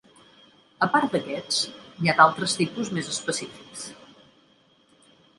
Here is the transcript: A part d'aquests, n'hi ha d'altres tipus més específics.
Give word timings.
A 0.85 0.85
part 0.93 1.11
d'aquests, 1.15 1.59
n'hi 1.99 2.09
ha 2.13 2.15
d'altres 2.19 2.55
tipus 2.61 2.89
més 2.99 3.11
específics. 3.11 3.85